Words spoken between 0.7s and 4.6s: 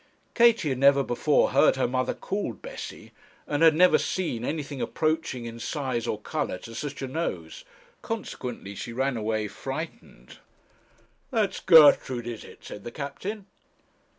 never before heard her mother called Bessie, and had never seen